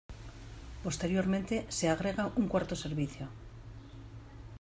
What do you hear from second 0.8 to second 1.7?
Posteriormente